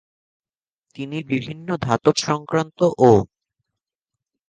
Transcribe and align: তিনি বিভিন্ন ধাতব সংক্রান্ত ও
তিনি 0.95 1.17
বিভিন্ন 1.23 1.67
ধাতব 1.81 2.15
সংক্রান্ত 2.27 2.79
ও 3.01 3.11